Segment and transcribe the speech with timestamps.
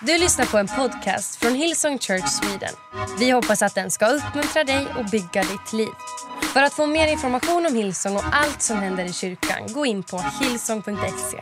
[0.00, 2.74] Du lyssnar på en podcast från Hillsong Church Sweden.
[3.18, 5.88] Vi hoppas att den ska uppmuntra dig och bygga ditt liv.
[6.52, 10.02] För att få mer information om Hillsong och allt som händer i kyrkan, gå in
[10.02, 11.40] på hillsong.se.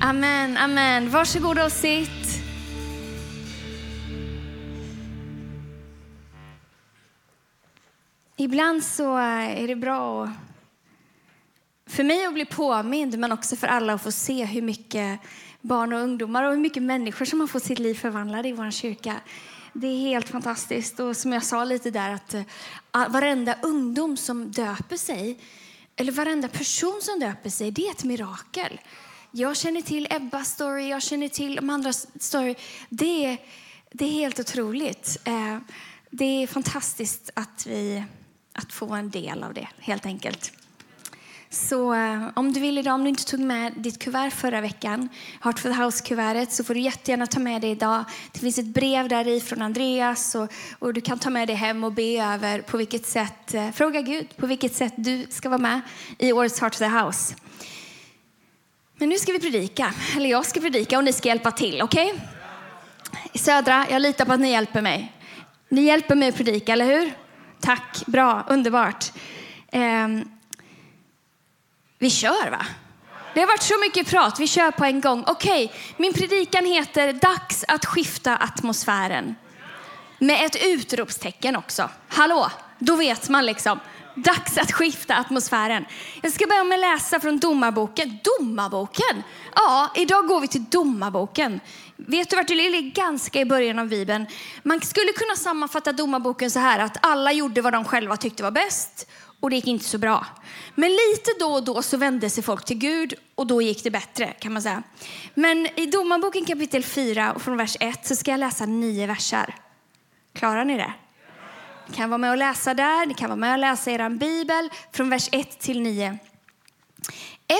[0.00, 1.10] Amen, amen.
[1.10, 2.40] Varsågoda och sitt.
[8.36, 10.30] Ibland så är det bra att,
[11.88, 15.20] för mig att bli påmind, men också för alla att få se hur mycket
[15.60, 18.70] barn och ungdomar och hur mycket människor som har fått sitt liv förvandlade i vår
[18.70, 19.20] kyrka.
[19.72, 21.00] Det är helt fantastiskt.
[21.00, 22.42] Och som jag sa lite där, att eh,
[23.08, 25.38] varenda ungdom som döper sig,
[25.96, 28.80] eller varenda person som döper sig, det är ett mirakel.
[29.30, 32.54] Jag känner till Ebbas story, jag känner till de andra story.
[32.88, 33.38] Det är,
[33.92, 35.16] det är helt otroligt.
[35.24, 35.58] Eh,
[36.10, 38.04] det är fantastiskt att vi
[38.52, 40.52] att få en del av det, helt enkelt.
[41.50, 45.08] Så eh, om du vill idag, om du inte tog med ditt kuvert förra veckan,
[45.40, 48.04] Heart the House-kuvertet, så får du jättegärna ta med det idag.
[48.32, 51.54] Det finns ett brev där i från Andreas och, och, du kan ta med det
[51.54, 55.48] hem och be över på vilket sätt, eh, fråga Gud på vilket sätt du ska
[55.48, 55.80] vara med
[56.18, 57.34] i årets Heart the House.
[58.96, 62.12] Men nu ska vi predika, eller jag ska predika och ni ska hjälpa till, okej?
[62.12, 62.20] Okay?
[63.34, 65.12] Södra, jag litar på att ni hjälper mig.
[65.68, 67.12] Ni hjälper mig att predika, eller hur?
[67.60, 69.12] Tack, bra, underbart.
[69.72, 70.08] Eh,
[71.98, 72.66] vi kör va?
[73.34, 75.24] Det har varit så mycket prat, vi kör på en gång.
[75.26, 79.34] Okej, okay, min predikan heter Dags att skifta atmosfären.
[80.18, 81.90] Med ett utropstecken också.
[82.08, 83.80] Hallå, då vet man liksom.
[84.14, 85.84] Dags att skifta atmosfären.
[86.22, 88.18] Jag ska börja med att läsa från Domarboken.
[88.24, 89.22] Domarboken?
[89.54, 91.60] Ja, idag går vi till Domarboken.
[91.96, 92.90] Vet du vart det ligger?
[92.90, 94.26] Ganska i början av Bibeln.
[94.62, 98.50] Man skulle kunna sammanfatta Domarboken så här att alla gjorde vad de själva tyckte var
[98.50, 99.06] bäst
[99.40, 100.26] och det gick inte så bra.
[100.74, 103.90] Men lite då och då så vände sig folk till Gud och då gick det
[103.90, 104.82] bättre kan man säga.
[105.34, 109.54] Men i Domarboken kapitel 4 och från vers 1 så ska jag läsa nio versar.
[110.32, 110.92] Klarar ni det?
[111.88, 114.70] Ni kan vara med och läsa där, ni kan vara med och läsa er bibel
[114.92, 116.18] från vers 1 till 9.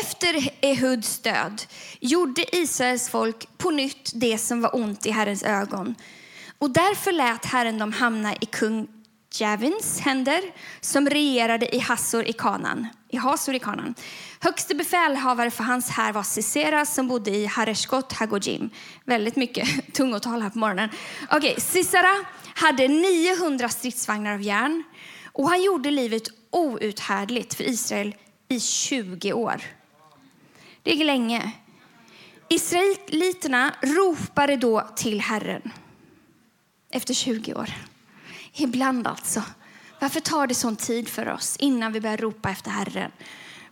[0.03, 1.63] Efter Ehuds död
[2.01, 5.95] gjorde Israels folk på nytt det som var ont i Herrens ögon.
[6.59, 8.89] Och därför lät Herren dem hamna i kung
[9.35, 10.43] Javins händer
[10.81, 12.87] som regerade i Hassor i Kanan.
[13.09, 13.95] I Hasor i Kanan.
[14.41, 18.71] Högste befälhavare för hans här var Sisera som bodde i Hareshkot Hagojim.
[19.05, 20.89] Väldigt mycket tungotal här på morgonen.
[21.31, 22.25] Okej, okay, Sisera
[22.55, 24.85] hade 900 stridsvagnar av järn
[25.33, 28.15] och han gjorde livet outhärdligt för Israel
[28.49, 29.63] i 20 år.
[30.83, 31.53] Det är länge.
[32.49, 35.73] Israeliterna ropade då till Herren
[36.91, 37.88] efter 20 år.
[38.59, 39.43] Ibland alltså.
[40.01, 43.11] Varför tar det sån tid för oss innan vi börjar ropa efter Herren?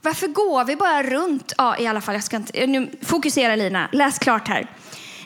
[0.02, 1.52] Varför går vi bara runt?
[1.58, 2.58] Ja, i alla fall, jag ska inte...
[2.58, 4.70] Eh, nu, fokusera Lina, läs klart här.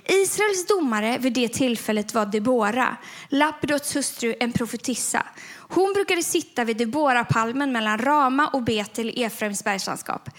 [0.05, 2.97] Israels domare vid det tillfället var Debora,
[3.29, 5.27] Lapidots hustru, en profetissa.
[5.57, 10.31] Hon brukade sitta vid Debora-palmen mellan Rama och Betel i Efraims bergslandskap.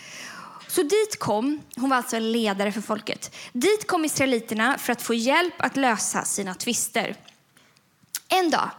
[0.68, 5.02] Så dit kom, hon var alltså en ledare för folket, dit kom israeliterna för att
[5.02, 7.16] få hjälp att lösa sina tvister.
[8.30, 8.70] En dag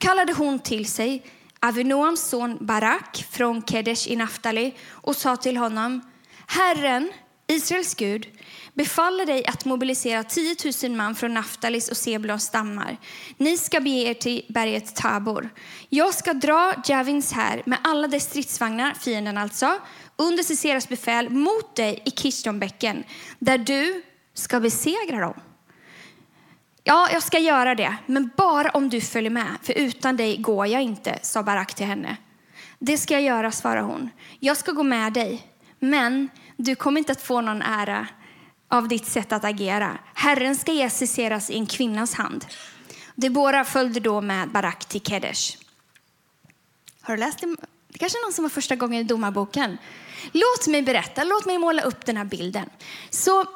[0.00, 1.22] kallade hon till sig
[1.60, 6.00] Avinoams son Barak från Kedesh i Naftali och sa till honom,
[6.46, 7.12] Herren,
[7.46, 8.26] Israels Gud,
[8.74, 12.96] befaller dig att mobilisera 10 000 man från Naftalis och Sebulons stammar.
[13.36, 15.50] Ni ska bege er till berget Tabor.
[15.88, 19.78] Jag ska dra Javins här med alla dess stridsvagnar, fienden alltså,
[20.16, 23.04] under Ciceras befäl mot dig i Kishtonbäcken,
[23.38, 24.02] där du
[24.34, 25.40] ska besegra dem.
[26.84, 30.66] Ja, jag ska göra det, men bara om du följer med, för utan dig går
[30.66, 32.16] jag inte, sa Barak till henne.
[32.78, 34.10] Det ska jag göra, svarade hon.
[34.38, 35.46] Jag ska gå med dig,
[35.78, 38.06] men du kommer inte att få någon ära
[38.68, 39.98] av ditt sätt att agera.
[40.14, 40.90] Herren ska ge
[41.50, 42.46] i en kvinnas hand.
[43.14, 45.56] Debora följde då med Barak till Kedesh.
[47.00, 47.56] Har du läst det?
[47.88, 49.78] Det kanske är någon som var första gången i domarboken.
[50.32, 52.70] Låt mig berätta, låt mig måla upp den här bilden.
[53.10, 53.46] Så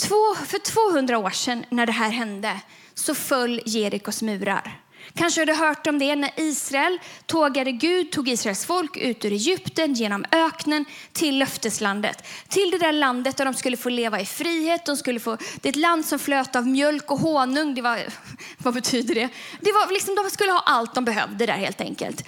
[0.00, 2.60] två, för 200 år sedan när det här hände
[2.94, 4.80] så föll Jerikos murar.
[5.14, 9.32] Kanske har du hört om det när Israel tågade Gud, tog Israels folk ut ur
[9.32, 12.26] Egypten genom öknen till löfteslandet.
[12.48, 14.86] Till det där landet där de skulle få leva i frihet.
[14.86, 17.74] De skulle få, det är ett land som flöt av mjölk och honung.
[17.74, 17.98] Det var,
[18.58, 19.28] vad betyder det?
[19.60, 22.24] det var liksom, de skulle ha allt de behövde där helt enkelt.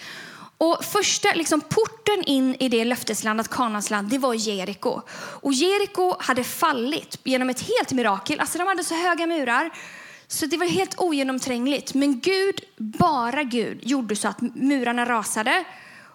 [0.62, 5.00] Och första liksom, porten in i det löfteslandet, Kanans land, det var Jeriko.
[5.14, 8.40] Och Jeriko hade fallit genom ett helt mirakel.
[8.40, 9.70] Alltså de hade så höga murar
[10.26, 11.94] så det var helt ogenomträngligt.
[11.94, 15.64] Men Gud, bara Gud, gjorde så att murarna rasade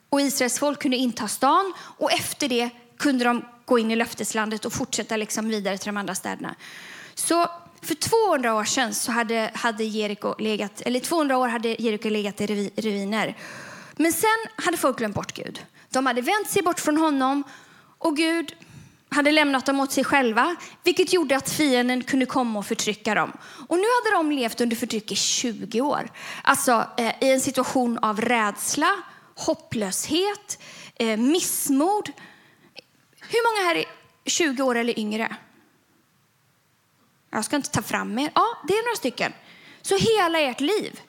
[0.10, 1.74] och Israels folk kunde inta stan.
[1.98, 5.98] Och efter det kunde de gå in i löfteslandet och fortsätta liksom vidare till de
[5.98, 6.56] andra städerna.
[7.16, 7.48] Så
[7.82, 12.42] för 200 år sedan så hade, hade Jeriko legat, eller 200 år hade Jeriko legat
[12.42, 13.36] i ruiner.
[13.98, 15.66] Men sen hade folk glömt bort Gud.
[15.90, 17.44] De hade vänt sig bort från honom
[17.98, 18.56] och Gud
[19.10, 23.32] hade lämnat dem åt sig själva, vilket gjorde att fienden kunde komma och förtrycka dem.
[23.68, 26.10] Och nu hade de levt under förtryck i 20 år.
[26.44, 28.90] Alltså eh, i en situation av rädsla,
[29.36, 30.60] hopplöshet,
[30.96, 32.12] eh, missmod.
[33.20, 33.86] Hur många här är
[34.26, 35.36] 20 år eller yngre?
[37.30, 38.32] Jag ska inte ta fram er.
[38.36, 39.34] Ja, det är några stycken.
[39.82, 41.02] Så hela ert liv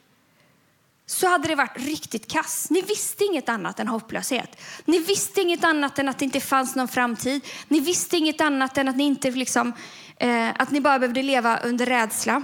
[1.11, 2.71] så hade det varit riktigt kass.
[2.71, 4.61] Ni visste inget annat än hopplöshet.
[4.85, 7.41] Ni visste inget annat än att det inte fanns någon framtid.
[7.69, 9.73] Ni visste inget annat än att ni, inte liksom,
[10.17, 12.43] eh, att ni bara behövde leva under rädsla.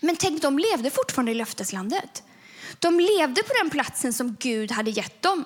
[0.00, 2.22] Men tänk, de levde fortfarande i löfteslandet.
[2.78, 5.44] De levde på den platsen som Gud hade gett dem.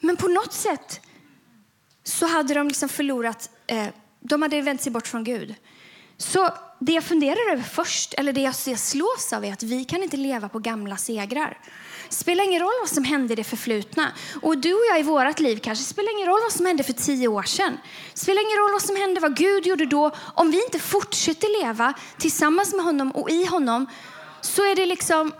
[0.00, 1.00] Men på något sätt
[2.04, 3.86] så hade de liksom förlorat, eh,
[4.20, 5.54] de hade vänt sig bort från Gud.
[6.18, 10.02] Så det jag funderar över först, eller det jag slås av är att vi kan
[10.02, 11.58] inte leva på gamla segrar.
[12.08, 14.12] Det spelar ingen roll vad som hände i det förflutna.
[14.42, 16.92] Och du och jag i vårt liv kanske spelar ingen roll vad som hände för
[16.92, 17.78] tio år sedan.
[18.12, 20.10] Det spelar ingen roll vad som hände, vad Gud gjorde då.
[20.34, 23.86] Om vi inte fortsätter leva tillsammans med honom och i honom
[24.40, 25.32] så är det liksom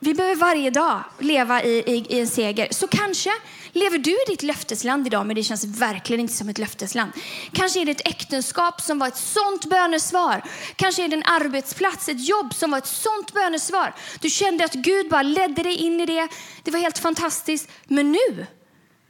[0.00, 2.68] vi behöver varje dag leva i, i, i, en seger.
[2.70, 3.30] Så kanske
[3.78, 7.12] lever du i ditt löftesland idag, men det känns verkligen inte som ett löftesland.
[7.52, 10.44] Kanske är det ett äktenskap som var ett sånt bönesvar.
[10.76, 13.94] Kanske är det en arbetsplats, ett jobb som var ett sånt bönesvar.
[14.20, 16.28] Du kände att Gud bara ledde dig in i det.
[16.62, 17.68] Det var helt fantastiskt.
[17.84, 18.46] Men nu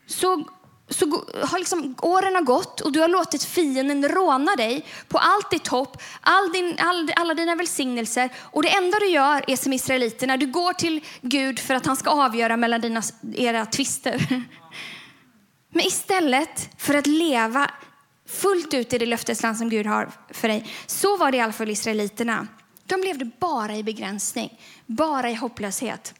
[0.06, 0.48] så
[0.90, 5.50] så har liksom, åren har gått och du har låtit fienden råna dig på allt
[5.50, 8.30] ditt hopp, all din, all, alla dina välsignelser.
[8.40, 11.96] Och det enda du gör är som israeliterna, du går till Gud för att han
[11.96, 13.02] ska avgöra mellan dina,
[13.34, 14.26] era tvister.
[15.70, 17.70] Men istället för att leva
[18.28, 21.52] fullt ut i det löftesland som Gud har för dig, så var det i alla
[21.52, 22.46] fall israeliterna.
[22.86, 26.14] De levde bara i begränsning, bara i hopplöshet.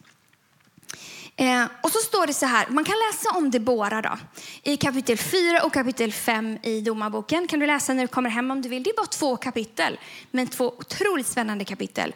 [1.40, 4.19] Eh, och så står det så här, man kan läsa om Debora då,
[4.62, 7.46] i kapitel 4 och kapitel 5 i Domarboken.
[7.46, 8.82] Kan du läsa när du kommer hem om du vill.
[8.82, 9.99] Det är bara två kapitel,
[10.31, 12.14] men två otroligt spännande kapitel.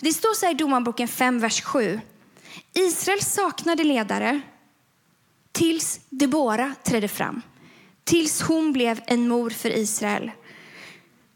[0.00, 2.00] Det står så här i Domarboken 5, vers 7.
[2.72, 4.40] Israel saknade ledare
[5.52, 7.42] tills Debora trädde fram.
[8.04, 10.30] Tills hon blev en mor för Israel.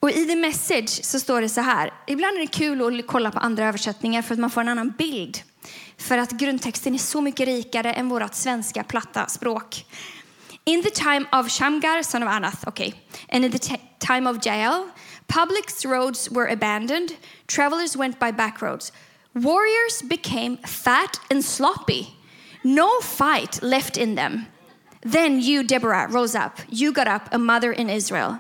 [0.01, 1.93] Och I The Message så står det så här.
[2.07, 4.95] Ibland är det kul att kolla på andra översättningar för att man får en annan
[4.99, 5.39] bild.
[5.99, 9.85] För att grundtexten är så mycket rikare än vårt svenska platta språk.
[10.65, 12.93] In the time of Shamgar, son of Anath, okay,
[13.29, 14.91] and in the time of Jael,
[15.27, 17.11] public roads were abandoned,
[17.47, 18.93] travelers went by back roads.
[19.35, 22.09] Warriors became fat and sloppy.
[22.65, 24.47] No fight left in them.
[25.03, 26.59] Then you, Deborah, rose up.
[26.69, 28.39] You got up, a mother in Israel.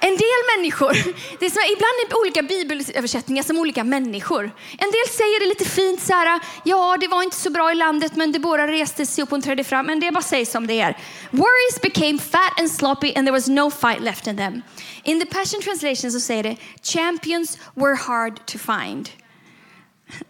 [0.00, 0.92] En del människor,
[1.38, 4.44] det är som, ibland är olika bibelöversättningar som olika människor.
[4.78, 7.74] En del säger det lite fint så här, ja det var inte så bra i
[7.74, 9.86] landet men Debora reste sig upp och trädde fram.
[9.86, 10.96] Men det bara sägs som det är.
[11.30, 14.62] Worries became fat and sloppy and there was no fight left in them.
[15.04, 19.08] In the Passion Translation så säger det, champions were hard to find.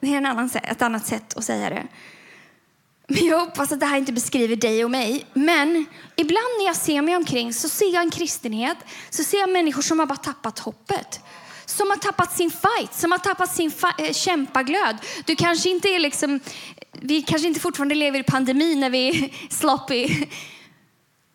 [0.00, 1.86] Det är en annan, ett annat sätt att säga det.
[3.10, 5.26] Men jag hoppas att det här inte beskriver dig och mig.
[5.34, 8.76] Men ibland när jag ser mig omkring så ser jag en kristenhet,
[9.10, 11.20] så ser jag människor som har bara tappat hoppet.
[11.66, 14.96] Som har tappat sin fight, som har tappat sin äh, kämpaglöd.
[15.26, 16.40] Du kanske inte är liksom,
[16.92, 20.08] vi kanske inte fortfarande lever i pandemi när vi är sloppy.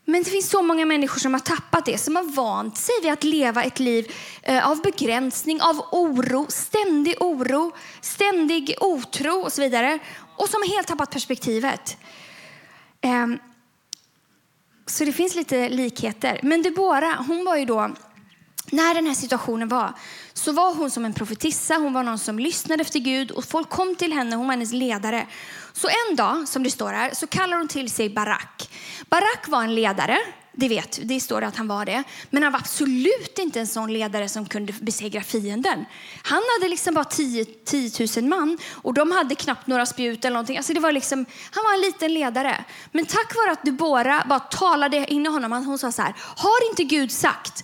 [0.06, 3.12] Men det finns så många människor som har tappat det, som har vant sig vid
[3.12, 4.12] att leva ett liv
[4.42, 10.00] eh, av begränsning, av oro, ständig oro, ständig otro och så vidare
[10.36, 11.98] och som helt tappat perspektivet.
[13.02, 13.40] Ehm,
[14.86, 16.40] så det finns lite likheter.
[16.44, 17.96] Men Debora, hon var ju då,
[18.72, 19.94] när den här situationen var,
[20.34, 21.76] så var hon som en profetissa.
[21.76, 24.36] Hon var någon som lyssnade efter Gud och folk kom till henne.
[24.36, 25.28] Hon var hennes ledare.
[25.74, 28.70] Så en dag, som det står här, så kallar hon till sig Barak.
[29.10, 30.18] Barak var en ledare
[30.56, 32.04] det vet det står att han var det.
[32.30, 35.86] Men han var absolut inte en sån ledare som kunde besegra fienden.
[36.24, 40.34] Han hade liksom bara 10, 10 000 man och de hade knappt några spjut eller
[40.34, 40.58] någonting.
[40.58, 42.66] Alltså det var liksom, han var en liten ledare.
[42.92, 46.70] Men tack vare att Debora bara talade in i honom, hon sa så här, har
[46.70, 47.64] inte Gud sagt,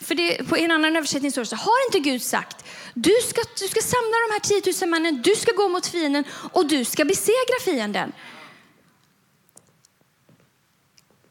[0.00, 3.40] för det, på en annan översättning står det så har inte Gud sagt, du ska,
[3.58, 6.84] du ska samla de här 10 000 männen, du ska gå mot fienden och du
[6.84, 8.12] ska besegra fienden.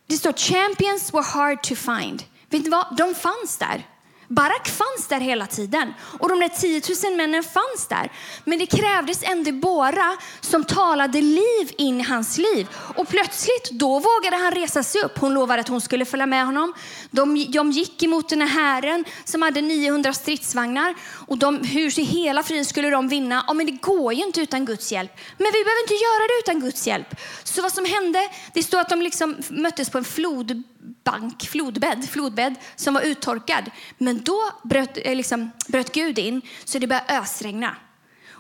[0.10, 2.24] Det står champions were hard to find.
[2.50, 2.98] Vet ni vad?
[2.98, 3.88] De fanns där.
[4.30, 8.12] Barak fanns där hela tiden och de där 10 000 männen fanns där.
[8.44, 12.68] Men det krävdes en Debora som talade liv in i hans liv.
[12.96, 15.18] Och plötsligt, då vågade han resa sig upp.
[15.18, 16.74] Hon lovade att hon skulle följa med honom.
[17.12, 20.96] De, de gick emot den här hären som hade 900 stridsvagnar.
[21.28, 23.44] Och de, hur i hela friden skulle de vinna?
[23.48, 25.12] Ja, men det går ju inte utan Guds hjälp.
[25.38, 27.16] Men vi behöver inte göra det utan Guds hjälp.
[27.44, 28.20] Så vad som hände,
[28.54, 30.64] det står att de liksom möttes på en flod
[31.04, 33.72] bank, flodbädd, flodbädd som var uttorkad.
[33.98, 37.76] Men då bröt, eh, liksom, bröt Gud in så det började ösregna.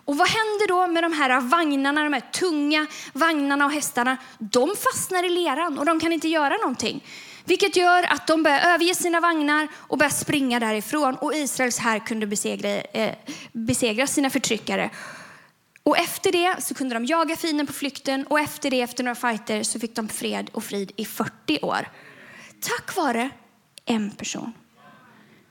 [0.10, 4.18] Och vad händer då med de här vagnarna, de här tunga vagnarna och hästarna?
[4.40, 7.04] De fastnar i leran och de kan inte göra någonting.
[7.46, 11.16] Vilket gör att de börjar överge sina vagnar och börjar springa därifrån.
[11.16, 13.16] Och Israels här kunde besegra, eh,
[13.52, 14.90] besegra sina förtryckare.
[15.84, 19.16] Och efter det så kunde de jaga fienden på flykten och efter det, efter några
[19.16, 21.88] fighter, så fick de fred och frid i 40 år.
[22.62, 23.30] Tack vare
[23.86, 24.54] en person.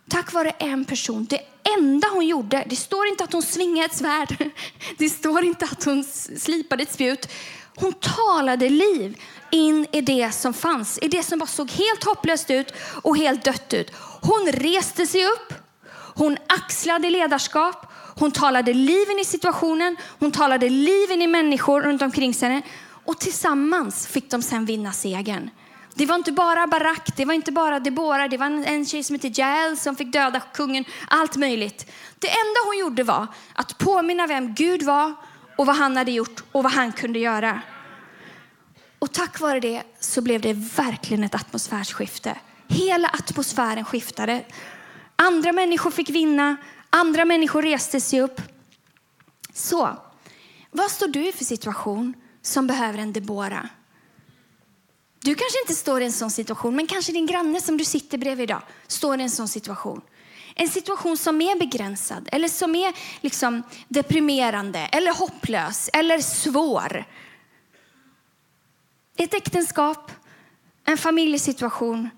[0.09, 1.27] Tack vare en person.
[1.31, 1.41] Det
[1.79, 4.51] enda hon gjorde, det står inte att hon svingade ett svärd.
[4.99, 6.05] Det står inte att hon
[6.37, 7.29] slipade ett spjut.
[7.77, 12.51] Hon talade liv in i det som fanns, i det som bara såg helt hopplöst
[12.51, 12.73] ut
[13.03, 13.91] och helt dött ut.
[14.23, 15.55] Hon reste sig upp,
[16.15, 21.81] hon axlade ledarskap, hon talade liv in i situationen, hon talade liv in i människor
[21.81, 22.63] runt omkring sig
[23.05, 25.51] och tillsammans fick de sen vinna segern.
[25.99, 29.15] Det var inte bara Barak, det var inte bara Debora, det var en tjej som
[29.15, 31.91] hette Jael som fick döda kungen, allt möjligt.
[32.19, 35.15] Det enda hon gjorde var att påminna vem Gud var
[35.57, 37.63] och vad han hade gjort och vad han kunde göra.
[38.99, 42.37] Och tack vare det så blev det verkligen ett atmosfärsskifte.
[42.69, 44.45] Hela atmosfären skiftade.
[45.17, 46.57] Andra människor fick vinna,
[46.91, 48.43] andra människor reste sig upp.
[49.55, 49.97] Så,
[50.71, 53.69] vad står du i för situation som behöver en Debora?
[55.21, 58.19] Du kanske inte står i en sån situation, men kanske din granne som du sitter
[58.19, 60.01] bredvid idag står i en sån situation.
[60.55, 67.05] En situation som är begränsad eller som är liksom deprimerande eller hopplös eller svår.
[69.17, 70.13] Ett äktenskap,
[70.85, 72.11] en familjesituation,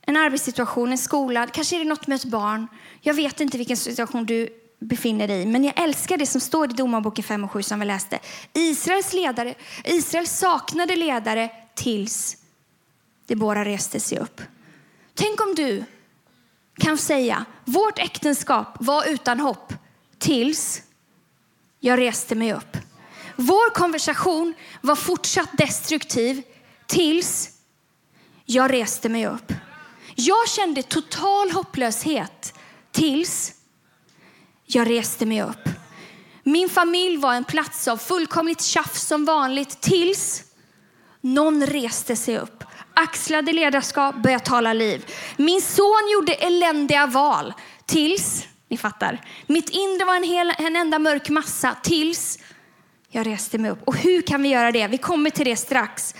[0.00, 2.68] en arbetssituation, en skola, kanske är det något med ett barn.
[3.00, 4.48] Jag vet inte vilken situation du
[4.80, 7.80] befinner dig i, men jag älskar det som står i Domarboken 5 och 7 som
[7.80, 8.18] vi läste.
[8.52, 12.36] Israels ledare, Israels saknade ledare tills
[13.26, 14.42] de båda reste sig upp.
[15.14, 15.84] Tänk om du
[16.78, 19.72] kan säga, vårt äktenskap var utan hopp
[20.18, 20.82] tills
[21.80, 22.76] jag reste mig upp.
[23.36, 26.42] Vår konversation var fortsatt destruktiv
[26.86, 27.50] tills
[28.44, 29.52] jag reste mig upp.
[30.14, 32.54] Jag kände total hopplöshet
[32.90, 33.54] tills
[34.66, 35.68] jag reste mig upp.
[36.42, 40.47] Min familj var en plats av fullkomligt tjafs som vanligt tills
[41.20, 45.06] någon reste sig upp, axlade ledarskap, började tala liv.
[45.36, 47.52] Min son gjorde eländiga val
[47.86, 52.38] tills, ni fattar, mitt inre var en, hel, en enda mörk massa tills
[53.10, 53.82] jag reste mig upp.
[53.84, 54.86] Och hur kan vi göra det?
[54.86, 56.14] Vi kommer till det strax.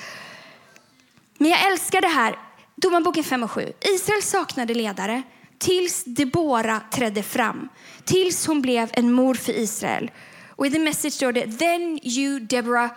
[1.39, 2.39] Men jag älskar det här.
[2.77, 3.73] Domarboken 5 och 7.
[3.81, 5.23] Israel saknade ledare
[5.59, 7.69] tills Debora trädde fram.
[8.05, 10.11] Tills hon blev en mor för Israel.
[10.57, 12.91] Och i the message står det Then you Deborah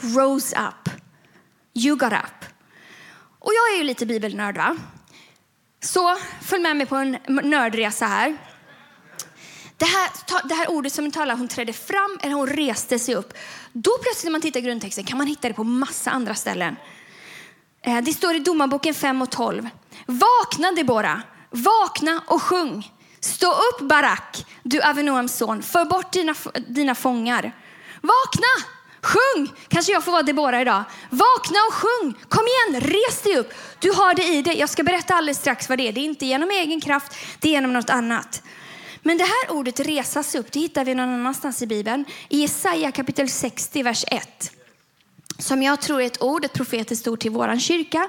[0.00, 1.07] rose up.
[1.78, 2.44] You got up.
[3.38, 4.76] Och jag är ju lite bibelnörd va?
[5.80, 8.36] Så följ med mig på en nördresa här.
[9.76, 10.10] Det här,
[10.48, 13.32] det här ordet som talar, hon trädde fram eller hon reste sig upp.
[13.72, 16.76] Då plötsligt när man tittar i grundtexten kan man hitta det på massa andra ställen.
[17.82, 19.68] Eh, det står i Domarboken 5 och 12.
[20.06, 22.92] Vakna Debora, vakna och sjung.
[23.20, 26.34] Stå upp Barak, du Avinoams son, för bort dina,
[26.68, 27.52] dina fångar.
[28.00, 29.52] Vakna, sjung!
[29.68, 30.84] Kanske jag får vara Debora idag.
[31.10, 33.52] Vakna och sjung, kom igen, res dig upp.
[33.78, 34.58] Du har det i dig.
[34.58, 35.92] Jag ska berätta alldeles strax vad det är.
[35.92, 38.42] Det är inte genom egen kraft, det är genom något annat.
[39.02, 42.04] Men det här ordet resas upp, det hittar vi någon annanstans i Bibeln.
[42.28, 44.52] I Jesaja kapitel 60, vers 1
[45.38, 48.08] som jag tror är ett ord, ett profetiskt ord till vår kyrka,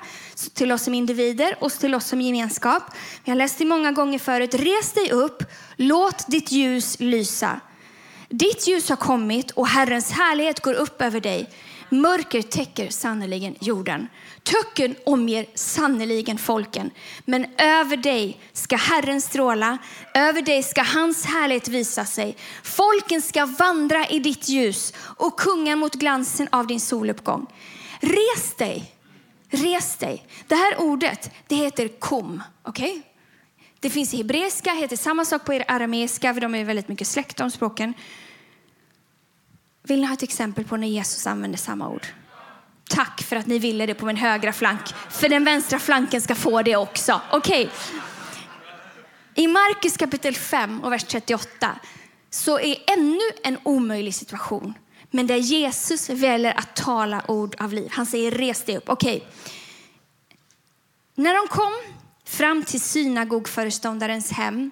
[0.54, 2.84] till oss som individer och till oss som gemenskap.
[3.24, 4.54] Vi har läst det många gånger förut.
[4.54, 5.44] Res dig upp,
[5.76, 7.60] låt ditt ljus lysa.
[8.30, 11.50] Ditt ljus har kommit och Herrens härlighet går upp över dig.
[11.90, 14.08] Mörker täcker sannerligen jorden.
[14.44, 16.92] Töcken omger sannerligen folken.
[17.26, 19.78] Men över dig ska Herren stråla,
[20.14, 22.38] över dig ska hans härlighet visa sig.
[22.64, 27.46] Folken ska vandra i ditt ljus och kunga mot glansen av din soluppgång.
[28.00, 28.96] Res dig,
[29.50, 30.28] res dig.
[30.48, 32.44] Det här ordet, det heter kom.
[32.64, 33.02] Okay?
[33.80, 37.38] Det finns hebreiska, heter samma sak på er arameiska, för de är väldigt mycket släkt
[37.38, 37.94] de språken.
[39.84, 42.08] Vill ni ha ett exempel på när Jesus använde samma ord?
[42.90, 44.82] Tack för att ni ville det på min högra flank.
[45.10, 47.22] För den vänstra flanken ska få det också.
[47.32, 47.66] Okej.
[47.66, 48.00] Okay.
[49.44, 51.80] I Markus kapitel 5 och vers 38
[52.30, 54.74] så är ännu en omöjlig situation.
[55.12, 57.90] Men där Jesus väljer att tala ord av liv.
[57.92, 58.90] Han säger res dig upp.
[58.90, 59.18] Okej.
[59.18, 59.28] Okay.
[61.16, 61.74] När de kom
[62.30, 64.72] fram till synagogföreståndarens hem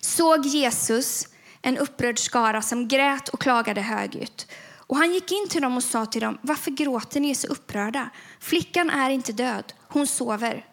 [0.00, 1.28] såg Jesus
[1.62, 4.46] en upprörd skara som grät och klagade högljutt.
[4.74, 8.10] Och han gick in till dem och sa till dem, varför gråter ni så upprörda?
[8.40, 10.66] Flickan är inte död, hon sover.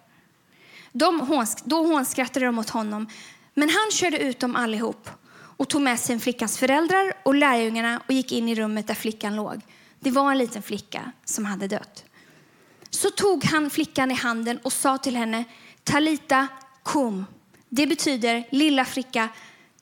[0.91, 3.07] De hånsk, då hånskrattade de åt honom,
[3.53, 8.13] men han körde ut dem allihop och tog med sig flickans föräldrar och lärjungarna och
[8.13, 9.61] gick in i rummet där flickan låg.
[9.99, 12.05] Det var en liten flicka som hade dött.
[12.89, 15.43] Så tog han flickan i handen och sa till henne,
[15.83, 16.47] Talita
[16.83, 17.25] kom.
[17.69, 19.29] Det betyder, lilla flicka,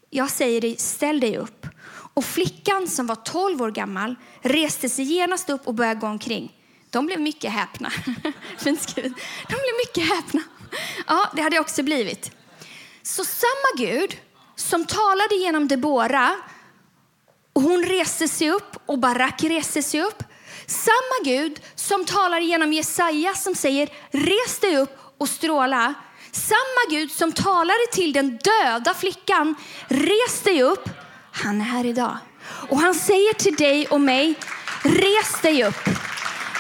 [0.09, 1.67] jag säger dig, ställ dig upp.
[2.13, 6.53] Och flickan som var 12 år gammal reste sig genast upp och började gå omkring.
[6.89, 7.91] De blev mycket häpna.
[8.63, 8.71] De
[9.47, 10.41] blev mycket häpna.
[11.07, 12.31] Ja, det hade jag också blivit.
[13.01, 14.17] Så samma Gud
[14.55, 16.35] som talade genom Debora
[17.53, 20.23] och hon reste sig upp och Barak reste sig upp.
[20.67, 25.93] Samma Gud som talar genom Jesaja som säger res dig upp och stråla.
[26.31, 29.55] Samma Gud som talade till den döda flickan
[29.87, 30.89] res dig upp.
[31.31, 32.17] Han är här idag.
[32.69, 34.35] Och han säger till dig och mig
[34.83, 35.89] res dig upp.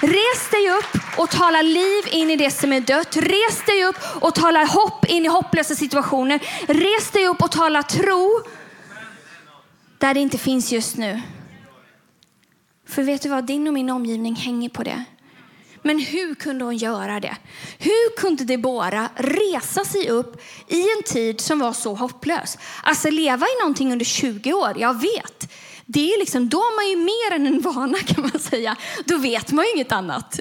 [0.01, 3.17] Res dig upp och tala liv in i det som är dött.
[3.17, 6.39] Res dig upp och tala hopp in i hopplösa situationer.
[6.67, 8.43] Res dig upp och tala tro
[9.97, 11.21] där det inte finns just nu.
[12.87, 15.03] För vet du vad, din och min omgivning hänger på det.
[15.81, 17.37] Men hur kunde hon göra det?
[17.77, 22.57] Hur kunde Debora resa sig upp i en tid som var så hopplös?
[22.83, 25.53] Alltså leva i någonting under 20 år, jag vet.
[25.85, 28.75] Det är liksom, då har man ju mer än en vana kan man säga.
[29.05, 30.39] Då vet man ju inget annat.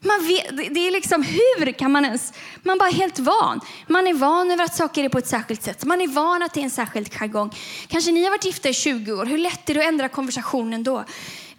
[0.00, 2.32] Man vet, det är liksom, hur kan man ens...
[2.62, 3.60] Man bara är helt van.
[3.86, 5.84] Man är van över att saker är på ett särskilt sätt.
[5.84, 7.50] Man är van att det är en särskild jargong.
[7.88, 9.26] Kanske ni har varit gifta i 20 år.
[9.26, 11.04] Hur lätt är det att ändra konversationen då?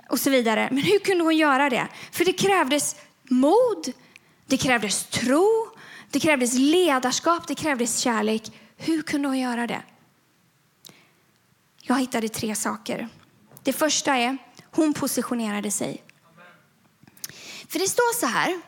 [0.10, 0.70] Och så vidare.
[0.72, 1.88] Men hur kunde hon göra det?
[2.12, 3.94] För det krävdes mod,
[4.46, 5.70] det krävdes tro,
[6.10, 8.51] det krävdes ledarskap, det krävdes kärlek.
[8.77, 9.84] Hur kunde hon göra det?
[11.82, 13.10] Jag hittade tre saker.
[13.64, 14.38] Det första är,
[14.72, 16.03] hon positionerade sig.
[17.68, 18.62] För det står så här,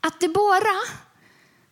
[0.00, 0.80] att Debora,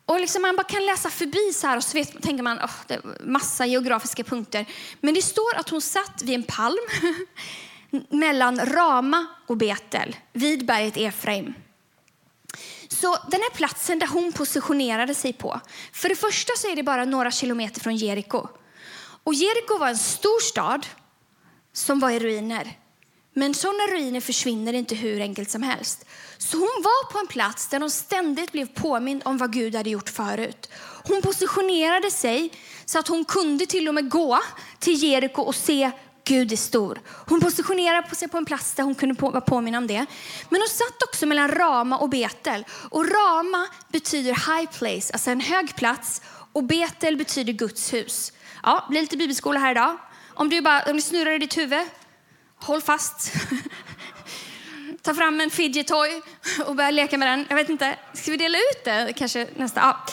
[0.06, 2.70] och liksom man bara kan läsa förbi så här och så vet, tänker man, oh,
[2.86, 4.66] det är massa geografiska punkter.
[5.00, 6.78] Men det står att hon satt vid en palm
[8.08, 11.54] mellan Rama och Betel, vid berget Efraim.
[12.88, 15.60] Så den här platsen där hon positionerade sig på,
[15.92, 18.48] för det första så är det bara några kilometer från Jeriko.
[19.24, 20.86] Och Jeriko var en stor stad
[21.72, 22.76] som var i ruiner.
[23.34, 26.04] Men sådana ruiner försvinner inte hur enkelt som helst.
[26.38, 29.90] Så hon var på en plats där hon ständigt blev påmind om vad Gud hade
[29.90, 30.70] gjort förut.
[31.04, 32.52] Hon positionerade sig
[32.84, 34.38] så att hon kunde till och med gå
[34.78, 35.90] till Jeriko och se
[36.30, 37.00] Gud är stor.
[37.28, 40.06] Hon positionerade sig på en plats där hon kunde vara påminna om det.
[40.48, 42.64] Men hon satt också mellan Rama och Betel.
[42.90, 46.22] Och Rama betyder high place, alltså en hög plats.
[46.52, 48.32] Och Betel betyder Guds hus.
[48.62, 49.96] Ja, det blir lite bibelskola här idag.
[50.34, 51.86] Om du, bara, om du snurrar i ditt huvud,
[52.56, 53.32] håll fast.
[55.02, 56.22] Ta fram en fidget toy
[56.66, 57.46] och börja leka med den.
[57.48, 59.80] Jag vet inte, ska vi dela ut det kanske nästa?
[59.80, 60.06] Ja.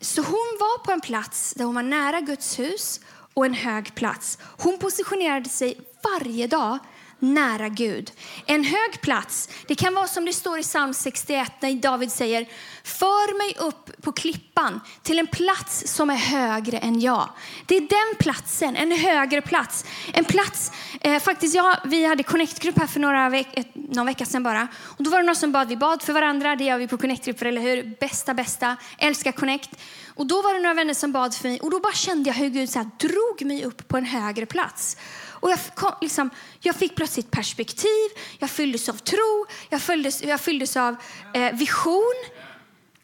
[0.00, 3.00] Så hon var på en plats där hon var nära Guds hus
[3.34, 4.38] och en hög plats.
[4.58, 6.78] Hon positionerade sig varje dag
[7.22, 8.12] nära Gud.
[8.46, 12.48] En hög plats, det kan vara som det står i psalm 61 när David säger
[12.84, 17.28] För mig upp på klippan till en plats som är högre än jag.
[17.66, 19.84] Det är den platsen, en högre plats.
[20.12, 24.24] En plats, eh, faktiskt jag, vi hade connect-grupp här för några veck, eh, någon vecka
[24.24, 24.68] sedan bara.
[24.82, 26.98] Och då var det någon som bad, vi bad för varandra, det gör vi på
[26.98, 27.96] connect-grupper, eller hur?
[28.00, 29.70] Bästa, bästa, älskar connect.
[30.14, 32.34] Och då var det några vänner som bad för mig och då bara kände jag
[32.34, 34.96] hur Gud så här, drog mig upp på en högre plats.
[35.42, 40.40] Och jag, kom, liksom, jag fick plötsligt perspektiv, jag fylldes av tro, jag fylldes, jag
[40.40, 40.96] fylldes av
[41.34, 42.14] eh, vision.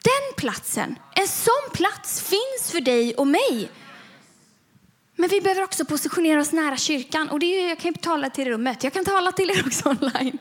[0.03, 3.71] Den platsen, en sån plats finns för dig och mig.
[5.16, 7.29] Men vi behöver också positionera oss nära kyrkan.
[7.29, 9.88] Och det är, jag kan ju tala till rummet, jag kan tala till er också
[10.01, 10.38] online.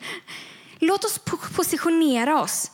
[0.80, 1.20] Låt oss
[1.56, 2.72] positionera oss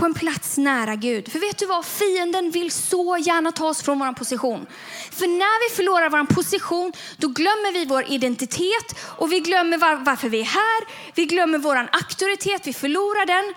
[0.00, 1.32] på en plats nära Gud.
[1.32, 1.84] För vet du vad?
[1.84, 4.66] Fienden vill så gärna ta oss från vår position.
[5.10, 9.96] För när vi förlorar vår position, då glömmer vi vår identitet och vi glömmer var
[9.96, 10.84] varför vi är här.
[11.14, 13.54] Vi glömmer vår auktoritet, vi förlorar den.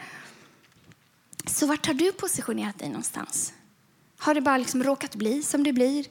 [1.47, 3.53] Så vart har du positionerat dig någonstans?
[4.19, 6.05] Har det bara liksom råkat bli som det blir?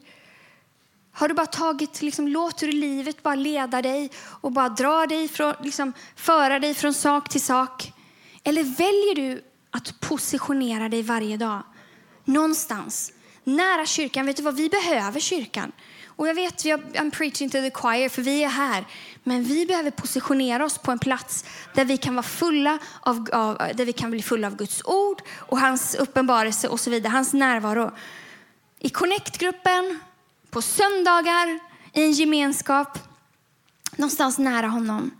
[1.13, 5.29] Har du bara tagit, liksom, låter du livet bara leda dig och bara dra dig
[5.29, 7.93] från, liksom, föra dig från sak till sak?
[8.45, 11.63] Eller väljer du att positionera dig varje dag
[12.25, 13.13] någonstans
[13.45, 14.27] nära kyrkan.
[14.27, 14.57] Vet du vad?
[14.57, 15.73] Vi behöver kyrkan.
[16.17, 18.87] Och jag vet, I'm preaching to the choir, för vi är här.
[19.23, 23.59] Men vi behöver positionera oss på en plats där vi kan vara fulla av, av
[23.75, 27.33] där vi kan bli fulla av Guds ord och hans uppenbarelse och så vidare, hans
[27.33, 27.91] närvaro.
[28.79, 30.01] I Connect-gruppen,
[30.51, 31.61] på söndagar,
[31.93, 32.99] i en gemenskap,
[33.97, 35.11] någonstans nära honom.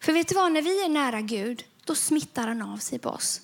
[0.00, 3.10] För vet du vad, när vi är nära Gud, då smittar han av sig på
[3.10, 3.40] oss.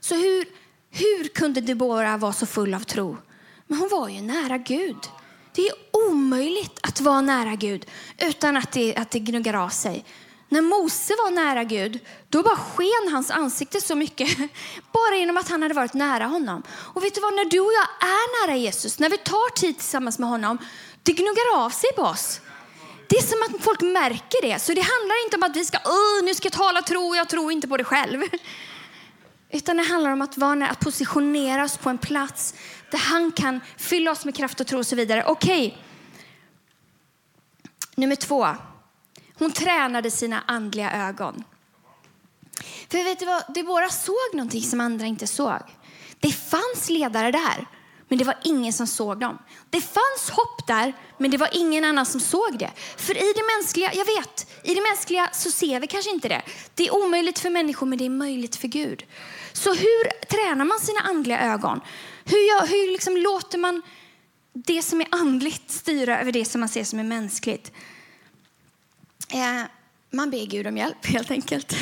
[0.00, 0.44] Så hur,
[0.90, 3.16] hur kunde Debora vara så full av tro?
[3.66, 4.96] Men hon var ju nära Gud.
[5.52, 7.86] Det är omöjligt att vara nära Gud
[8.18, 10.04] utan att det, att det gnuggar av sig.
[10.48, 14.38] När Mose var nära Gud, då bara sken hans ansikte så mycket.
[14.92, 16.62] Bara genom att han hade varit nära honom.
[16.70, 19.78] Och vet du vad, när du och jag är nära Jesus, när vi tar tid
[19.78, 20.58] tillsammans med honom,
[21.02, 22.40] det gnuggar av sig på oss.
[23.10, 24.58] Det är som att folk märker det.
[24.58, 25.78] Så det handlar inte om att vi ska,
[26.24, 28.22] nu ska jag tala tro, jag tror inte på det själv.
[29.50, 32.54] Utan det handlar om att, vara, att positionera oss på en plats
[32.90, 35.24] där han kan fylla oss med kraft och tro och så vidare.
[35.26, 35.66] Okej.
[35.66, 35.78] Okay.
[37.94, 38.48] Nummer två.
[39.34, 41.44] Hon tränade sina andliga ögon.
[42.88, 43.54] För vet du vad?
[43.54, 45.60] Deborah såg någonting som andra inte såg.
[46.20, 47.66] Det fanns ledare där,
[48.10, 49.38] men det var ingen som såg dem.
[49.70, 52.70] Det fanns hopp där, men det var ingen annan som såg det.
[52.96, 56.42] För i det mänskliga, jag vet, i det mänskliga så ser vi kanske inte det.
[56.74, 59.04] Det är omöjligt för människor, men det är möjligt för Gud.
[59.52, 61.80] Så hur tränar man sina andliga ögon?
[62.24, 63.82] Hur, gör, hur liksom låter man
[64.52, 67.72] det som är andligt styra över det som man ser som är mänskligt?
[69.28, 69.62] Eh,
[70.10, 71.76] man ber Gud om hjälp, helt enkelt.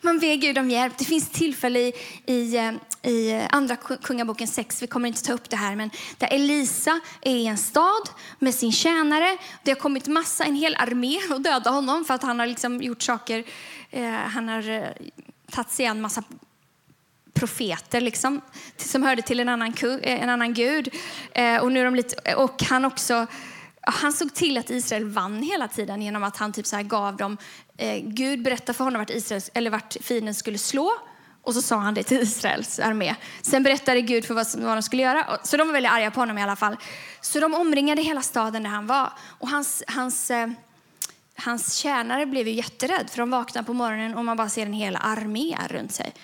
[0.00, 0.98] Man ber Gud om hjälp.
[0.98, 1.92] Det finns tillfälle i,
[2.26, 2.72] i, eh,
[3.10, 7.00] i eh, Andra Kungaboken 6, vi kommer inte ta upp det här, men där Elisa
[7.20, 8.08] är i en stad
[8.38, 9.38] med sin tjänare.
[9.62, 12.82] Det har kommit massa, en hel armé och döda honom för att han har liksom
[12.82, 13.44] gjort saker.
[13.90, 14.88] Eh, han har eh,
[15.50, 16.22] tagit sig an massa
[17.34, 18.40] profeter liksom,
[18.76, 20.88] som hörde till en annan, eh, en annan gud.
[21.32, 23.26] Eh, och, nu är de lite, och han också
[23.88, 27.36] han såg till att Israel vann hela tiden genom att han typ så gav dem...
[27.78, 30.92] Eh, Gud berättade för honom vart, Israels, eller vart fienden skulle slå.
[31.42, 33.14] Och så sa han det till Israels armé.
[33.42, 35.38] Sen berättade Gud för vad, vad de skulle göra.
[35.42, 36.76] Så de var väldigt arga på honom i alla fall.
[37.20, 39.12] Så de omringade hela staden där han var.
[39.38, 40.48] Och hans, hans, eh,
[41.36, 44.72] hans tjänare blev ju jätterädd för de vaknade på morgonen och man bara ser en
[44.72, 46.14] hel armé runt sig.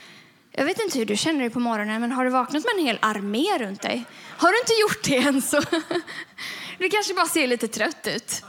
[0.50, 2.86] Jag vet inte hur du känner dig på morgonen, men har du vaknat med en
[2.86, 4.04] hel armé runt dig?
[4.36, 5.62] Har du inte gjort det än så...
[6.78, 8.44] Du kanske bara ser lite trött ut.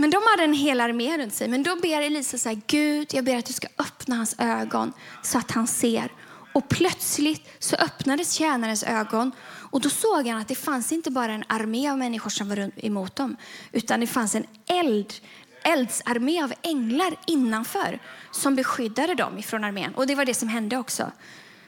[0.00, 1.48] Men de hade en hel armé runt sig.
[1.48, 4.92] Men då ber Elisa så här, Gud, jag ber att du ska öppna hans ögon
[5.22, 6.12] så att han ser.
[6.52, 9.32] Och plötsligt så öppnades tjänarens ögon
[9.70, 12.70] och då såg han att det fanns inte bara en armé av människor som var
[12.76, 13.36] emot dem,
[13.72, 15.14] utan det fanns en eld,
[15.62, 17.98] eldsarmé av änglar innanför
[18.30, 19.94] som beskyddade dem ifrån armén.
[19.94, 21.12] Och det var det som hände också.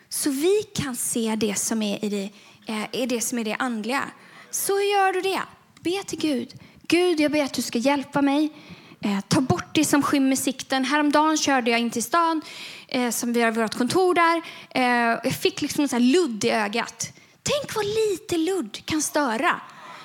[0.08, 2.30] Så vi kan se det som är i det,
[2.72, 4.02] eh, är det, som är det andliga.
[4.50, 5.42] Så gör du det?
[5.80, 6.54] Be till Gud.
[6.90, 8.52] Gud, jag ber att du ska hjälpa mig.
[9.00, 10.84] Eh, ta bort det som skymmer sikten.
[10.84, 12.42] Häromdagen körde jag in till stan,
[12.88, 14.42] eh, som vi har vårt kontor där.
[14.70, 17.12] Eh, jag fick liksom en ludd i ögat.
[17.42, 19.60] Tänk vad lite ludd kan störa.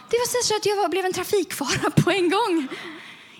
[0.09, 2.67] Det var så att jag blev en trafikfara på en gång.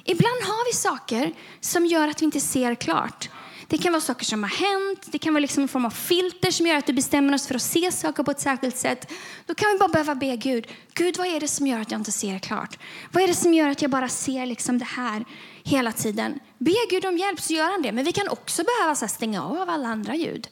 [0.04, 3.30] Ibland har vi saker som gör att vi inte ser klart.
[3.68, 6.52] Det kan vara saker som har hänt, det kan vara liksom en form av filter
[6.52, 9.12] som gör att du bestämmer oss för att se saker på ett särskilt sätt.
[9.46, 12.00] Då kan vi bara behöva be Gud, Gud vad är det som gör att jag
[12.00, 12.80] inte ser klart?
[13.12, 15.26] Vad är det som gör att jag bara ser liksom det här
[15.64, 16.40] hela tiden?
[16.58, 17.92] Be Gud om hjälp så gör han det.
[17.92, 20.48] Men vi kan också behöva så stänga av alla andra ljud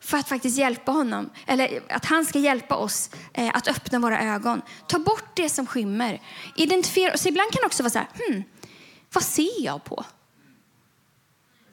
[0.00, 4.20] för att faktiskt hjälpa honom, eller att han ska hjälpa oss eh, att öppna våra
[4.20, 4.62] ögon.
[4.86, 6.20] Ta bort det som skymmer.
[6.56, 8.42] Identifiera, så ibland kan det också vara så här, hmm,
[9.12, 10.04] vad ser jag på?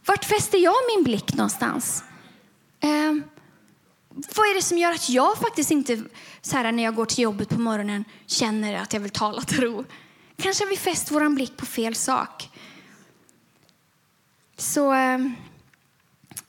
[0.09, 2.03] Vart fäster jag min blick någonstans?
[2.79, 3.13] Eh,
[4.09, 6.03] vad är det som gör att jag faktiskt inte,
[6.41, 9.85] så här, när jag går till jobbet på morgonen, känner att jag vill tala tro?
[10.37, 12.49] Kanske har vi fäst vår blick på fel sak.
[14.57, 15.19] Så eh,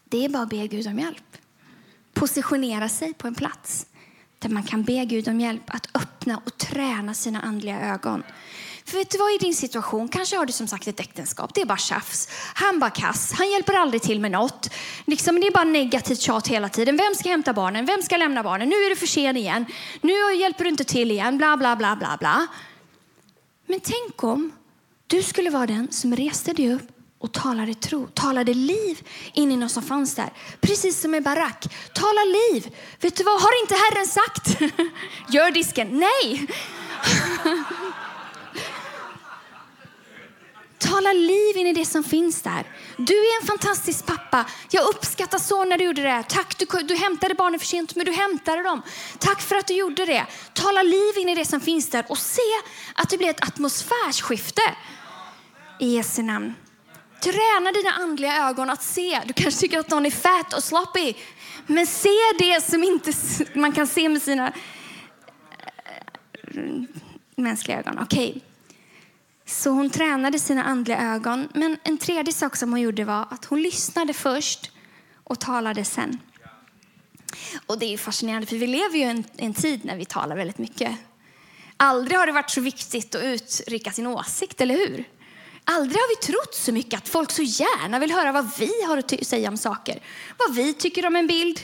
[0.05, 1.37] det är bara att be Gud om hjälp.
[2.15, 3.87] Positionera sig på en plats
[4.39, 8.23] där man kan be Gud om hjälp att öppna och träna sina andliga ögon.
[8.91, 11.55] För vet du vad, i din situation kanske har du som sagt ett äktenskap.
[11.55, 12.29] Det är bara tjafs.
[12.55, 13.33] Han bara kass.
[13.33, 14.71] Han hjälper aldrig till med något.
[15.05, 16.97] Liksom, det är bara negativt tjat hela tiden.
[16.97, 17.87] Vem ska hämta barnen?
[17.87, 18.69] Vem ska lämna barnen?
[18.69, 19.67] Nu är du för sen igen.
[20.01, 21.39] Nu hjälper du inte till igen.
[21.39, 22.47] Bla, bla, bla, bla, bla.
[23.67, 24.53] Men tänk om
[25.07, 29.57] du skulle vara den som reste dig upp och talade tro, talade liv in i
[29.57, 30.33] någon som fanns där.
[30.61, 31.67] Precis som i Barack.
[31.95, 32.77] Tala liv.
[33.01, 34.61] Vet du vad, har inte Herren sagt?
[35.29, 35.89] Gör disken.
[35.99, 36.47] Nej!
[40.81, 42.65] Tala liv in i det som finns där.
[42.97, 44.45] Du är en fantastisk pappa.
[44.71, 46.25] Jag uppskattar så när du gjorde det.
[46.29, 48.83] Tack, du, du hämtade barnen för sent, men du hämtade dem.
[49.19, 50.27] Tack för att du gjorde det.
[50.53, 52.41] Tala liv in i det som finns där och se
[52.95, 54.63] att det blir ett atmosfärsskifte.
[55.79, 56.55] I Jesu namn.
[57.23, 59.21] Träna dina andliga ögon att se.
[59.27, 61.15] Du kanske tycker att någon är fat och sloppy.
[61.67, 63.13] Men se det som inte
[63.55, 64.53] man kan se med sina
[66.43, 66.63] eh,
[67.37, 67.99] mänskliga ögon.
[67.99, 68.29] Okej.
[68.29, 68.50] Okay.
[69.51, 71.49] Så hon tränade sina andliga ögon.
[71.55, 74.71] Men en tredje sak som hon gjorde var att hon lyssnade först
[75.25, 76.19] och talade sen.
[77.67, 80.37] Och det är fascinerande för vi lever ju i en, en tid när vi talar
[80.37, 80.97] väldigt mycket.
[81.77, 85.09] Aldrig har det varit så viktigt att uttrycka sin åsikt, eller hur?
[85.65, 88.99] Aldrig har vi trott så mycket att folk så gärna vill höra vad vi har
[88.99, 90.03] att säga om saker.
[90.39, 91.61] Vad vi tycker om en bild,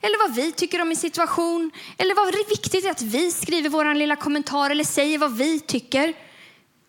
[0.00, 3.94] eller vad vi tycker om en situation, eller vad viktigt är att vi skriver vår
[3.94, 6.14] lilla kommentar eller säger vad vi tycker.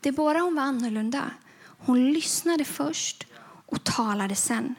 [0.06, 1.32] Det är bara hon var annorlunda.
[1.78, 3.28] Hon lyssnade först
[3.66, 4.76] och talade sen.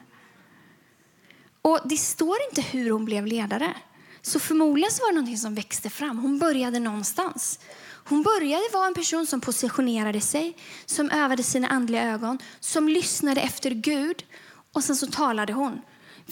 [1.61, 3.73] Och Det står inte hur hon blev ledare.
[4.21, 6.17] Så förmodligen så var det något som växte fram.
[6.17, 7.59] Hon började någonstans.
[8.05, 13.41] Hon började vara en person som positionerade sig, som övade sina andliga ögon, som lyssnade
[13.41, 14.25] efter Gud
[14.73, 15.81] och sen så talade hon.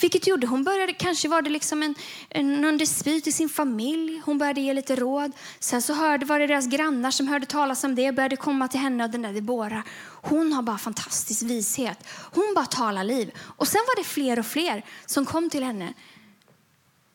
[0.02, 1.96] Vilket gjorde hon började, kanske var det liksom en,
[2.30, 4.22] en, någon dispyt i sin familj.
[4.26, 5.32] Hon började ge lite råd.
[5.60, 8.80] Sen så hörde, var det deras grannar som hörde talas om det började komma till
[8.80, 9.84] henne och den där Debora.
[10.22, 12.08] Hon har bara fantastisk vishet.
[12.32, 13.32] Hon bara talar liv.
[13.38, 15.94] Och sen var det fler och fler som kom till henne.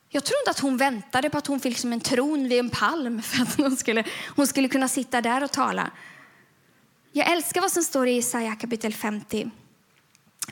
[0.09, 2.71] Jag tror inte att hon väntade på att hon fick liksom en tron vid en
[2.71, 4.05] palm för att hon skulle,
[4.37, 5.91] hon skulle kunna sitta där och tala.
[7.13, 9.51] Jag älskar vad som står i Jesaja kapitel 50,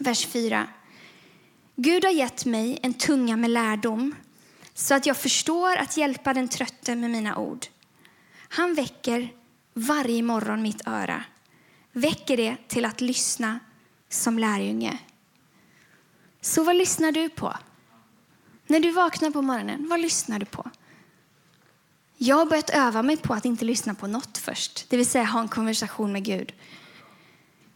[0.01, 0.67] vers 4.
[1.81, 4.15] Gud har gett mig en tunga med lärdom
[4.75, 7.67] så att jag förstår att hjälpa den trötte med mina ord.
[8.49, 9.33] Han väcker
[9.75, 11.25] varje morgon mitt öra,
[11.93, 13.61] väcker det till att lyssna
[14.09, 14.99] som lärjunge.
[16.41, 17.57] Så vad lyssnar du på?
[18.67, 20.71] När du vaknar på morgonen, vad lyssnar du på?
[22.17, 25.25] Jag har börjat öva mig på att inte lyssna på något först, det vill säga
[25.25, 26.53] ha en konversation med Gud.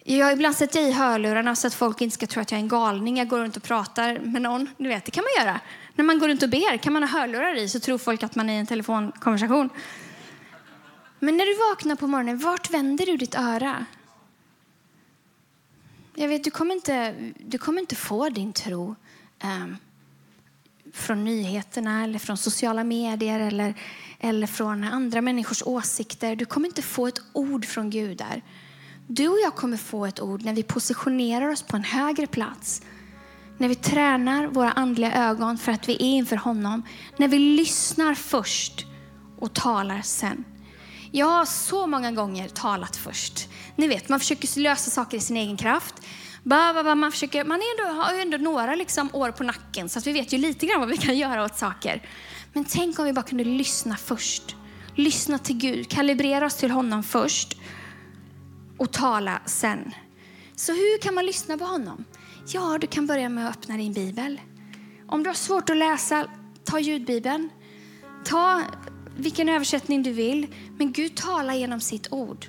[0.05, 2.69] Jag ibland sätter i hörlurarna så att folk inte ska tro att jag är en
[2.69, 3.17] galning.
[3.17, 4.69] Jag går runt och pratar med någon.
[4.79, 5.61] Du vet, det kan man göra.
[5.95, 8.35] När man går runt och ber kan man ha hörlurar i så tror folk att
[8.35, 9.69] man är i en telefonkonversation.
[11.19, 13.87] Men när du vaknar på morgonen, vart vänder du ditt öra?
[16.15, 18.95] Jag vet, du kommer inte, du kommer inte få din tro
[19.43, 19.67] eh,
[20.93, 23.75] från nyheterna eller från sociala medier eller,
[24.21, 26.37] eller från andra människors åsikter.
[26.37, 28.43] Du kommer inte få ett ord från Gud där.
[29.15, 32.83] Du och jag kommer få ett ord när vi positionerar oss på en högre plats.
[33.59, 36.83] När vi tränar våra andliga ögon för att vi är inför honom.
[37.17, 38.87] När vi lyssnar först
[39.39, 40.45] och talar sen.
[41.11, 43.49] Jag har så många gånger talat först.
[43.77, 45.95] Ni vet, man försöker lösa saker i sin egen kraft.
[46.43, 50.07] Man, försöker, man är ändå, har ju ändå några liksom år på nacken så att
[50.07, 52.09] vi vet ju lite grann vad vi kan göra åt saker.
[52.53, 54.57] Men tänk om vi bara kunde lyssna först.
[54.95, 57.59] Lyssna till Gud, kalibrera oss till honom först
[58.83, 59.95] och tala sen.
[60.57, 62.05] Så hur kan man lyssna på honom?
[62.47, 64.41] Ja, du kan börja med att öppna din bibel.
[65.07, 66.27] Om du har svårt att läsa,
[66.65, 67.51] ta ljudbibeln.
[68.25, 68.63] Ta
[69.17, 70.47] vilken översättning du vill,
[70.79, 72.47] men Gud talar genom sitt ord.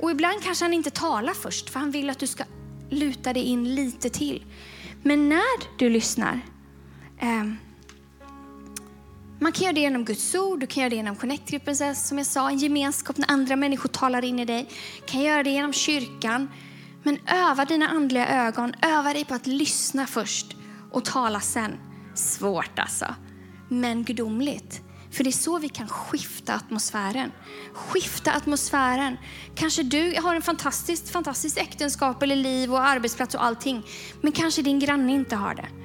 [0.00, 2.44] Och ibland kanske han inte talar först, för han vill att du ska
[2.90, 4.44] luta dig in lite till.
[5.02, 6.40] Men när du lyssnar,
[7.18, 7.44] eh,
[9.42, 12.26] man kan göra det genom Guds ord, du kan göra det genom Connect-gruppen, som jag
[12.26, 14.68] sa, en gemenskap när andra människor talar in i dig.
[15.00, 16.48] Du kan göra det genom kyrkan.
[17.02, 20.56] Men öva dina andliga ögon, öva dig på att lyssna först
[20.90, 21.78] och tala sen.
[22.14, 23.14] Svårt alltså,
[23.68, 24.80] men gudomligt.
[25.10, 27.32] För det är så vi kan skifta atmosfären.
[27.72, 29.16] Skifta atmosfären.
[29.54, 33.82] Kanske du har en fantastiskt, fantastiskt äktenskap eller liv och arbetsplats och allting.
[34.20, 35.81] Men kanske din granne inte har det.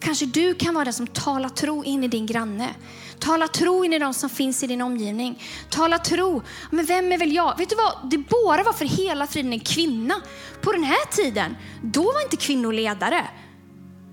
[0.00, 2.74] Kanske du kan vara den som talar tro in i din granne.
[3.18, 5.42] Tala tro in i de som finns i din omgivning.
[5.70, 6.42] Tala tro.
[6.70, 7.58] Men vem är väl jag?
[7.58, 8.10] Vet du vad?
[8.10, 10.14] Det bara var för hela friden en kvinna.
[10.60, 13.28] På den här tiden, då var inte kvinnor ledare.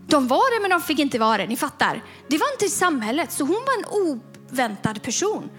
[0.07, 1.47] De var det, men de fick inte vara det.
[1.47, 2.03] Ni fattar.
[2.27, 4.17] Det var inte i samhället, så hon var en
[4.51, 5.49] oväntad person.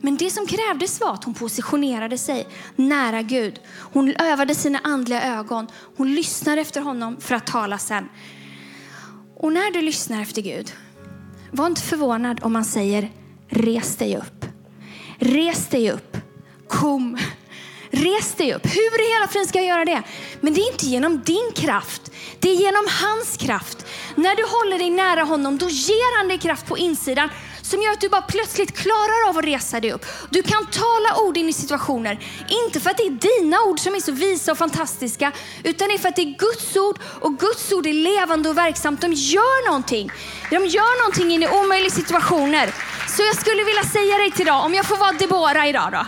[0.00, 3.60] Men det som krävdes var att hon positionerade sig nära Gud.
[3.92, 5.66] Hon övade sina andliga ögon.
[5.96, 8.08] Hon lyssnade efter honom för att tala sen.
[9.36, 10.72] Och när du lyssnar efter Gud,
[11.50, 13.10] var inte förvånad om man säger
[13.48, 14.44] res dig upp.
[15.18, 16.16] Res dig upp.
[16.68, 17.18] Kom.
[17.90, 18.66] Res dig upp.
[18.66, 20.02] Hur i hela friden ska jag göra det?
[20.40, 22.12] Men det är inte genom din kraft.
[22.40, 23.86] Det är genom hans kraft.
[24.14, 27.28] När du håller dig nära honom, då ger han dig kraft på insidan
[27.66, 30.06] som gör att du bara plötsligt klarar av att resa dig upp.
[30.30, 32.18] Du kan tala ord in i situationer,
[32.64, 35.32] inte för att det är dina ord som är så visa och fantastiska,
[35.64, 38.58] utan det är för att det är Guds ord och Guds ord är levande och
[38.58, 39.00] verksamt.
[39.00, 40.10] De gör någonting.
[40.50, 42.74] De gör någonting in i omöjliga situationer.
[43.16, 46.06] Så jag skulle vilja säga dig till idag, om jag får vara Debora idag då.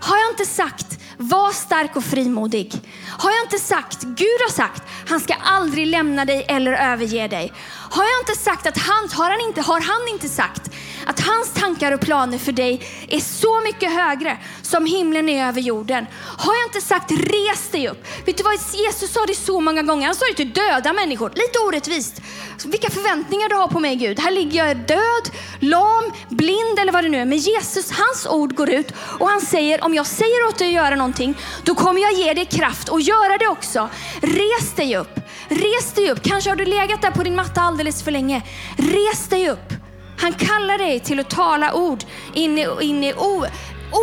[0.00, 2.72] Har jag inte sagt var stark och frimodig.
[3.18, 7.52] Har jag inte sagt, Gud har sagt, han ska aldrig lämna dig eller överge dig.
[7.90, 10.70] Har jag inte sagt att han, har han inte, har han inte sagt
[11.06, 15.60] att hans tankar och planer för dig är så mycket högre som himlen är över
[15.60, 16.06] jorden.
[16.38, 18.06] Har jag inte sagt res dig upp?
[18.26, 20.06] Vet du vad Jesus sa det så många gånger?
[20.06, 22.20] Han sa det till döda människor, lite orättvist.
[22.64, 24.20] Vilka förväntningar du har på mig Gud.
[24.20, 27.24] Här ligger jag död, lam, blind eller vad det nu är.
[27.24, 30.74] Men Jesus, hans ord går ut och han säger om jag säger åt dig att
[30.84, 31.34] göra någonting,
[31.64, 33.88] då kommer jag ge dig kraft och göra det också.
[34.20, 36.22] Res dig upp, res dig upp.
[36.22, 38.42] Kanske har du legat där på din matta alldeles för länge.
[38.76, 39.81] Res dig upp.
[40.22, 42.04] Han kallar dig till att tala ord
[42.34, 43.46] in i, in i o,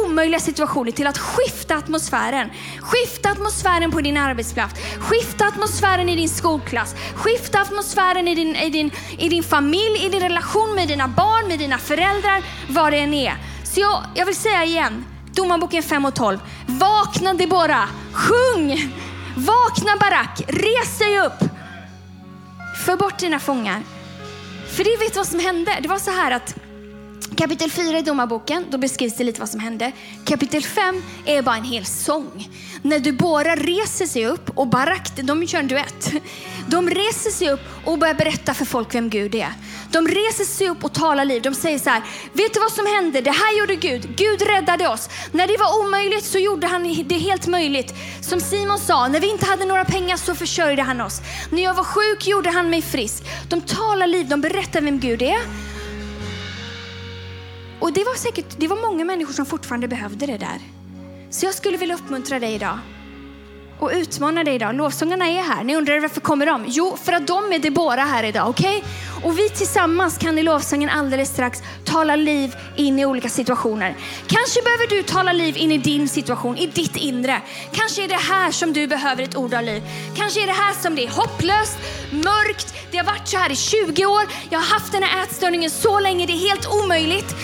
[0.06, 2.50] omöjliga situationer, till att skifta atmosfären.
[2.82, 8.70] Skifta atmosfären på din arbetsplats, skifta atmosfären i din skolklass, skifta atmosfären i din, i
[8.70, 13.00] din, i din familj, i din relation med dina barn, med dina föräldrar, vad det
[13.00, 13.36] än är.
[13.64, 16.40] Så jag, jag vill säga igen, Domarboken 5 och 12.
[16.66, 18.94] Vakna Debora, sjung!
[19.36, 21.50] Vakna Barak, res dig upp!
[22.86, 23.99] För bort dina fångar.
[24.70, 25.78] För det vet vad som hände.
[25.82, 26.56] Det var så här att
[27.38, 29.92] kapitel 4 i Domarboken, då beskrivs det lite vad som hände.
[30.26, 32.50] Kapitel 5 är bara en hel sång.
[32.82, 36.12] När Dubora reser sig upp och Barak, de kör en duett.
[36.68, 39.54] De reser sig upp och börjar berätta för folk vem Gud är.
[39.92, 41.42] De reser sig upp och talar liv.
[41.42, 42.04] De säger så här,
[42.34, 43.22] vet du vad som hände?
[43.22, 44.16] Det här gjorde Gud.
[44.16, 45.10] Gud räddade oss.
[45.32, 47.94] När det var omöjligt så gjorde han det helt möjligt.
[48.22, 51.22] Som Simon sa, när vi inte hade några pengar så försörjde han oss.
[51.52, 53.24] När jag var sjuk gjorde han mig frisk.
[53.50, 55.40] De talar liv, de berättar vem Gud är.
[57.80, 60.60] Och det var säkert, det var många människor som fortfarande behövde det där.
[61.30, 62.80] Så jag skulle vilja uppmuntra dig idag
[63.80, 64.76] och utmana dig idag.
[64.76, 65.64] Lovsångarna är här.
[65.64, 66.66] Ni undrar varför kommer de?
[66.68, 68.50] Jo, för att de är Debora här idag.
[68.50, 68.78] Okej?
[68.78, 68.90] Okay?
[69.24, 73.96] Och vi tillsammans kan i lovsången alldeles strax tala liv in i olika situationer.
[74.28, 77.42] Kanske behöver du tala liv in i din situation, i ditt inre.
[77.72, 79.84] Kanske är det här som du behöver ett ord av liv.
[80.16, 81.78] Kanske är det här som det är hopplöst,
[82.12, 82.74] mörkt.
[82.92, 84.24] Det har varit så här i 20 år.
[84.50, 86.26] Jag har haft den här ätstörningen så länge.
[86.26, 87.36] Det är helt omöjligt.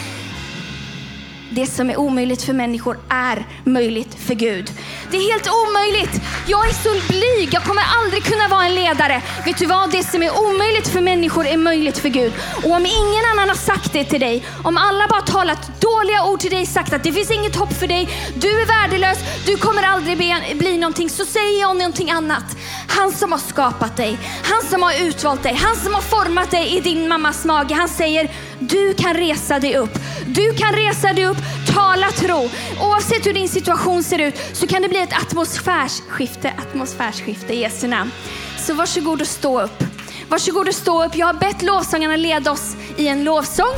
[1.56, 4.72] Det som är omöjligt för människor är möjligt för Gud.
[5.12, 6.22] Det är helt omöjligt.
[6.48, 7.54] Jag är så blyg.
[7.54, 9.22] Jag kommer aldrig kunna vara en ledare.
[9.46, 9.91] Vet du vad?
[9.91, 12.34] Det som är omöjligt för människor är möjligt för Gud.
[12.63, 16.39] Och om ingen annan har sagt det till dig, om alla bara talat dåliga ord
[16.39, 19.84] till dig, sagt att det finns inget hopp för dig, du är värdelös, du kommer
[19.84, 22.58] aldrig bli, bli någonting, så säger jag någonting annat.
[22.88, 26.78] Han som har skapat dig, han som har utvalt dig, han som har format dig
[26.78, 29.98] i din mammas mage, han säger du kan resa dig upp.
[30.28, 31.38] Du kan resa dig upp,
[31.74, 32.50] tala tro.
[32.82, 37.88] Oavsett hur din situation ser ut så kan det bli ett atmosfärsskifte, atmosfärsskifte i Jesu
[37.88, 38.12] namn.
[38.60, 39.84] Så varsågod och stå upp.
[40.30, 41.16] Varsågod och stå upp.
[41.16, 43.76] Jag har bett lovsångarna leda oss i en lovsång.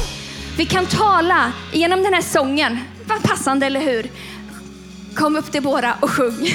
[0.57, 2.79] Vi kan tala genom den här sången.
[3.05, 4.11] Vad passande, eller hur?
[5.15, 6.49] Kom upp till båda och sjung.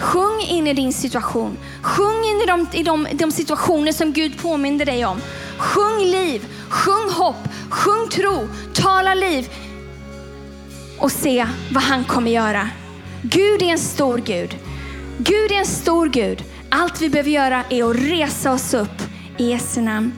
[0.00, 1.58] Sjung in i din situation.
[1.82, 5.20] Sjung in i de, i de, de situationer som Gud påminner dig om.
[5.58, 9.50] Sjung liv, sjung hopp, sjung tro, tala liv
[10.98, 12.68] och se vad han kommer göra.
[13.22, 14.56] Gud är en stor Gud.
[15.18, 16.44] Gud är en stor Gud.
[16.70, 19.02] Allt vi behöver göra är att resa oss upp
[19.38, 20.12] i Jesu namn.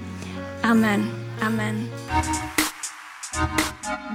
[0.63, 1.11] Amen.
[1.43, 1.89] Amen.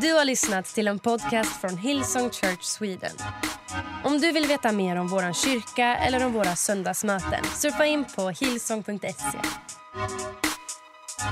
[0.02, 3.12] Du har lyssnat till en podcast från Hillsong Church Sweden.
[4.04, 8.30] Om du vill veta mer om vår kyrka eller om våra söndagsmöten surfa in på
[8.30, 9.38] hillsong.se.
[11.24, 11.32] you